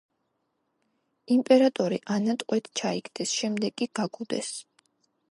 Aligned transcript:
იმპერატორი 1.35 1.99
ანა 2.15 2.35
ტყვედ 2.43 2.69
ჩაიგდეს, 2.81 3.33
შემდეგ 3.41 3.75
კი 3.83 3.89
გაგუდეს. 4.01 4.49